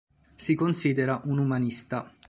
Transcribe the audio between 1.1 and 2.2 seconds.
un umanista.